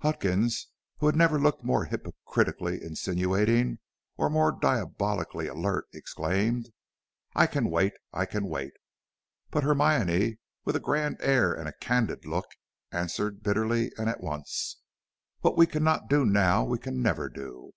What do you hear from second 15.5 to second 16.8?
we cannot do now we